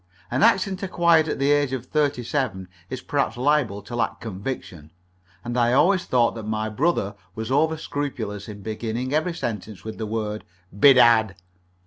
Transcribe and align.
An 0.31 0.41
accent 0.41 0.81
acquired 0.81 1.27
at 1.27 1.37
the 1.37 1.51
age 1.51 1.73
of 1.73 1.85
thirty 1.85 2.23
seven 2.23 2.67
is 2.89 3.01
perhaps 3.03 3.37
liable 3.37 3.83
to 3.83 3.95
lack 3.95 4.19
conviction, 4.19 4.89
and 5.43 5.55
I 5.55 5.73
always 5.73 6.05
thought 6.05 6.33
that 6.33 6.41
my 6.47 6.69
brother 6.69 7.13
was 7.35 7.51
over 7.51 7.77
scrupulous 7.77 8.49
in 8.49 8.63
beginning 8.63 9.13
every 9.13 9.35
sentence 9.35 9.83
with 9.83 9.99
the 9.99 10.07
word 10.07 10.43
"Bedad." 10.73 11.35